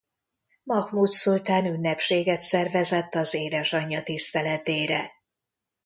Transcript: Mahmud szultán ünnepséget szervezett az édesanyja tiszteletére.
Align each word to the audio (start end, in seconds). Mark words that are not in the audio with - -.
Mahmud 0.63 1.09
szultán 1.11 1.65
ünnepséget 1.65 2.41
szervezett 2.41 3.13
az 3.15 3.33
édesanyja 3.33 4.03
tiszteletére. 4.03 5.11